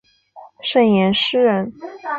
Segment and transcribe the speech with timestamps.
[0.63, 1.71] 盛彦师人。